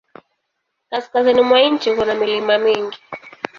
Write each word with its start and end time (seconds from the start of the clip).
Kaskazini 0.89 1.41
mwa 1.41 1.61
nchi 1.61 1.95
kuna 1.95 2.13
milima 2.15 2.57
mingi. 2.57 2.97